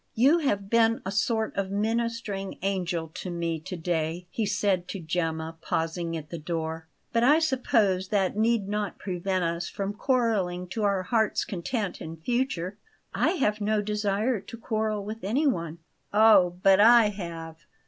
[0.15, 4.99] "You have been a sort of ministering angel to me to day," he said to
[4.99, 6.87] Gemma, pausing at the door.
[7.13, 12.17] "But I suppose that need not prevent us from quarrelling to our heart's content in
[12.17, 12.79] future."
[13.13, 15.77] "I have no desire to quarrel with anyone."
[16.11, 16.49] "Ah!
[16.49, 17.67] but I have.